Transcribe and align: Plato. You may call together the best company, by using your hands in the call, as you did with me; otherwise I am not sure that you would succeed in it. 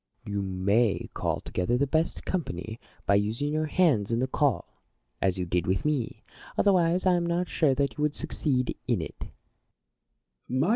Plato. 0.25 0.33
You 0.35 0.41
may 0.41 1.11
call 1.13 1.41
together 1.41 1.77
the 1.77 1.85
best 1.85 2.25
company, 2.25 2.79
by 3.05 3.13
using 3.13 3.53
your 3.53 3.67
hands 3.67 4.11
in 4.11 4.17
the 4.19 4.25
call, 4.25 4.81
as 5.21 5.37
you 5.37 5.45
did 5.45 5.67
with 5.67 5.85
me; 5.85 6.23
otherwise 6.57 7.05
I 7.05 7.13
am 7.13 7.25
not 7.27 7.47
sure 7.47 7.75
that 7.75 7.99
you 7.99 8.01
would 8.01 8.15
succeed 8.15 8.75
in 8.87 8.99
it. 8.99 9.25